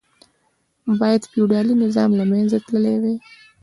باید 0.99 1.27
فیوډالي 1.31 1.73
نظام 1.83 2.09
له 2.19 2.25
منځه 2.31 2.57
تللی 2.67 2.95
وای. 3.01 3.15